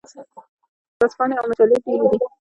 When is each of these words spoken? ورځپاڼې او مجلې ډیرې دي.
ورځپاڼې 0.97 1.35
او 1.37 1.45
مجلې 1.49 1.77
ډیرې 1.85 2.03
دي. 2.11 2.17